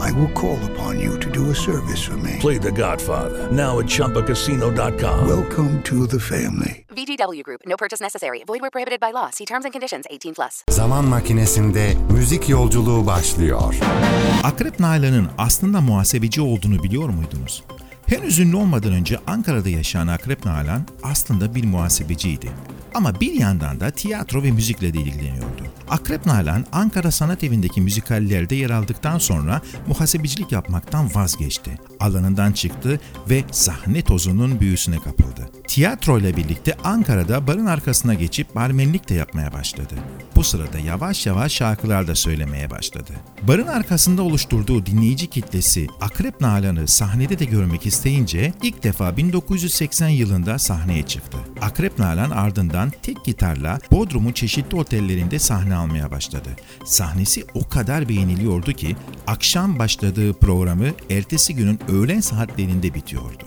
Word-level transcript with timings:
I 0.00 0.12
will 0.12 0.32
call 0.32 0.58
upon 0.70 1.00
you 1.00 1.18
to 1.18 1.30
do 1.30 1.50
a 1.50 1.54
service 1.54 2.02
for 2.08 2.16
me. 2.16 2.36
Play 2.40 2.58
The 2.58 2.70
Godfather 2.72 3.48
now 3.52 3.78
at 3.78 3.86
ChumbaCasino.com. 3.86 5.28
Welcome 5.28 5.82
to 5.82 6.06
the 6.06 6.18
family. 6.20 6.84
VGW 6.96 7.42
Group. 7.42 7.60
No 7.66 7.76
purchase 7.76 8.04
necessary. 8.04 8.44
Void 8.46 8.60
where 8.60 8.70
prohibited 8.70 9.00
by 9.00 9.12
law. 9.12 9.30
See 9.30 9.44
terms 9.44 9.64
and 9.64 9.72
conditions. 9.72 10.06
18 10.10 10.34
plus. 10.34 10.64
Zaman 10.70 11.04
makinesinde 11.04 11.94
müzik 12.10 12.48
yolculuğu 12.48 13.06
başlıyor. 13.06 13.74
Akrep 14.44 14.80
Nalan'ın 14.80 15.28
aslında 15.38 15.80
muhasebeci 15.80 16.40
olduğunu 16.40 16.82
biliyor 16.82 17.08
muydunuz? 17.08 17.64
Henüz 18.08 18.38
ünlü 18.38 18.56
olmadan 18.56 18.92
önce 18.92 19.18
Ankara'da 19.26 19.68
yaşayan 19.68 20.06
Akrep 20.06 20.44
Nalan 20.44 20.86
aslında 21.02 21.54
bir 21.54 21.64
muhasebeciydi. 21.64 22.50
Ama 22.94 23.20
bir 23.20 23.32
yandan 23.32 23.80
da 23.80 23.90
tiyatro 23.90 24.42
ve 24.42 24.50
müzikle 24.50 24.94
de 24.94 24.98
ilgileniyordu. 24.98 25.62
Akrep 25.88 26.26
Nalan 26.26 26.66
Ankara 26.72 27.10
Sanat 27.10 27.44
Evi'ndeki 27.44 27.80
müzikallerde 27.80 28.54
yer 28.54 28.70
aldıktan 28.70 29.18
sonra 29.18 29.60
muhasebecilik 29.86 30.52
yapmaktan 30.52 31.14
vazgeçti. 31.14 31.78
Alanından 32.00 32.52
çıktı 32.52 33.00
ve 33.30 33.44
sahne 33.50 34.02
tozunun 34.02 34.60
büyüsüne 34.60 34.98
kapıldı. 34.98 35.50
Tiyatro 35.68 36.18
ile 36.18 36.36
birlikte 36.36 36.76
Ankara'da 36.84 37.46
barın 37.46 37.66
arkasına 37.66 38.14
geçip 38.14 38.54
barmenlik 38.54 39.08
de 39.08 39.14
yapmaya 39.14 39.52
başladı. 39.52 39.94
Bu 40.36 40.44
sırada 40.44 40.78
yavaş 40.78 41.26
yavaş 41.26 41.52
şarkılar 41.52 42.08
da 42.08 42.14
söylemeye 42.14 42.70
başladı. 42.70 43.12
Barın 43.42 43.66
arkasında 43.66 44.22
oluşturduğu 44.22 44.86
dinleyici 44.86 45.26
kitlesi 45.26 45.86
Akrep 46.00 46.40
Nalan'ı 46.40 46.88
sahnede 46.88 47.38
de 47.38 47.44
görmek 47.44 47.86
isteyince 47.98 48.52
ilk 48.62 48.82
defa 48.82 49.16
1980 49.16 50.08
yılında 50.08 50.58
sahneye 50.58 51.02
çıktı. 51.02 51.38
Akrep 51.60 51.98
Nalan 51.98 52.30
ardından 52.30 52.92
tek 53.02 53.24
gitarla 53.24 53.80
Bodrum'un 53.90 54.32
çeşitli 54.32 54.76
otellerinde 54.76 55.38
sahne 55.38 55.74
almaya 55.74 56.10
başladı. 56.10 56.48
Sahnesi 56.84 57.44
o 57.54 57.68
kadar 57.68 58.08
beğeniliyordu 58.08 58.72
ki 58.72 58.96
akşam 59.26 59.78
başladığı 59.78 60.32
programı 60.32 60.86
ertesi 61.10 61.54
günün 61.54 61.78
öğlen 61.88 62.20
saatlerinde 62.20 62.94
bitiyordu. 62.94 63.44